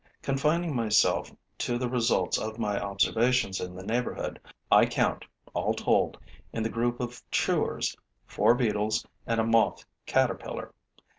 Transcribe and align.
Confining 0.23 0.75
myself 0.75 1.31
to 1.59 1.77
the 1.77 1.87
results 1.87 2.39
of 2.39 2.57
my 2.57 2.79
observations 2.81 3.61
in 3.61 3.75
the 3.75 3.83
neighborhood, 3.85 4.39
I 4.71 4.87
count, 4.87 5.25
all 5.53 5.75
told, 5.75 6.17
in 6.51 6.63
the 6.63 6.69
group 6.71 6.99
of 6.99 7.21
chewers, 7.29 7.95
four 8.25 8.55
beetles 8.55 9.05
and 9.27 9.39
a 9.39 9.43
moth 9.45 9.85
caterpillar. 10.07 10.73